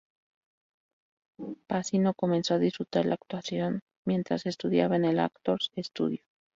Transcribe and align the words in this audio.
Pacino 1.67 2.15
comenzó 2.15 2.55
a 2.55 2.57
disfrutar 2.57 3.05
la 3.05 3.13
actuación 3.13 3.81
mientras 4.03 4.47
estudiaba 4.47 4.95
en 4.95 5.05
el 5.05 5.19
Actors 5.19 5.69
Studio. 5.77 6.23